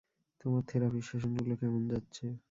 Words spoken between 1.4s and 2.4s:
কেমন যাচ্ছে?